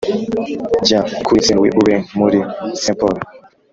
jya 0.85 1.01
kuri 1.25 1.39
st 1.45 1.49
louis 1.55 1.73
ube 1.81 1.95
muri 2.19 2.39
st 2.81 2.85
paul 2.99 3.17